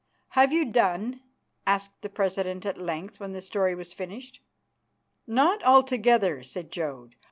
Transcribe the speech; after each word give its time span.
"Have 0.29 0.51
you 0.51 0.65
done?" 0.65 1.21
asked 1.67 2.01
the 2.01 2.09
president 2.09 2.65
at 2.65 2.79
length 2.79 3.19
when 3.19 3.33
the 3.33 3.39
story 3.43 3.75
was 3.75 3.93
finished. 3.93 4.41
"Not 5.27 5.61
altogether," 5.61 6.41
said 6.41 6.71
Jodd. 6.71 7.13